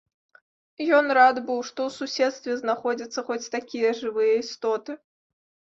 [0.99, 4.91] Ён рад быў, што ў суседстве знаходзяцца хоць такія жывыя істоты.